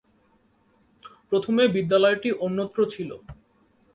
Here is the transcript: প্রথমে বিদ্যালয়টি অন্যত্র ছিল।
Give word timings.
প্রথমে 1.29 1.63
বিদ্যালয়টি 1.67 2.29
অন্যত্র 2.45 2.79
ছিল। 2.93 3.09